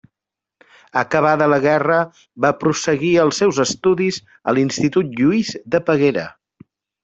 [1.01, 1.99] Acabada la guerra
[2.47, 6.29] va prosseguir els seus estudis a l’Institut Lluís de Peguera.